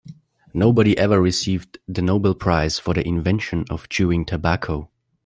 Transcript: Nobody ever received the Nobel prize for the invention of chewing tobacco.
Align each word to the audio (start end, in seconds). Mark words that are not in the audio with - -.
Nobody 0.55 0.97
ever 0.97 1.21
received 1.21 1.77
the 1.87 2.01
Nobel 2.01 2.33
prize 2.33 2.79
for 2.79 2.95
the 2.95 3.07
invention 3.07 3.65
of 3.69 3.87
chewing 3.87 4.25
tobacco. 4.25 4.89